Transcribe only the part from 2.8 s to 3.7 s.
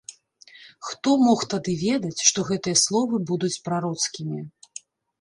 словы будуць